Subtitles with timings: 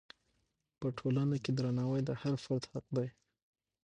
[0.79, 3.07] په ټولنه کې درناوی د هر فرد حق دی.